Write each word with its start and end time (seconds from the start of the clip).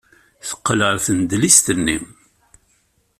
Teqqel 0.47 0.79
ɣer 0.87 0.97
tnedlist-nni. 1.05 1.97